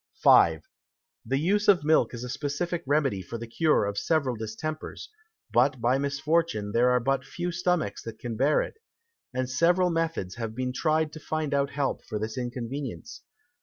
5. 0.23 0.63
The 1.27 1.37
Use 1.37 1.67
of 1.67 1.83
Milk 1.85 2.15
is 2.15 2.23
a 2.23 2.27
specifick 2.29 2.81
Remedy 2.87 3.21
for 3.21 3.37
the 3.37 3.45
Cure 3.45 3.85
of 3.85 3.99
several 3.99 4.35
Distempers, 4.35 5.09
but 5.53 5.79
by 5.79 5.99
Misfortune 5.99 6.71
there 6.71 6.89
are 6.89 6.99
but 6.99 7.23
few 7.23 7.51
Stomachs 7.51 8.01
that 8.05 8.17
can 8.17 8.35
bear 8.35 8.63
it, 8.63 8.77
and 9.31 9.47
several 9.47 9.91
Methods 9.91 10.37
have 10.37 10.55
been 10.55 10.73
try'd 10.73 11.13
to 11.13 11.19
find 11.19 11.53
out 11.53 11.69
Help 11.69 12.03
for 12.03 12.17
this 12.17 12.35
Inconvenience. 12.35 13.21